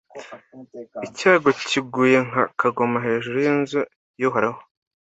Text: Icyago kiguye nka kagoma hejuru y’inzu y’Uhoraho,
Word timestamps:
Icyago 1.07 1.49
kiguye 1.69 2.17
nka 2.27 2.43
kagoma 2.59 2.97
hejuru 3.07 3.37
y’inzu 3.45 3.79
y’Uhoraho, 4.21 4.59